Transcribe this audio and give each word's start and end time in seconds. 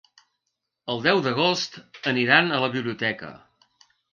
El 0.93 1.03
deu 1.07 1.21
d'agost 1.27 1.77
aniran 2.15 2.51
a 2.57 2.65
la 2.67 2.73
biblioteca. 2.77 3.31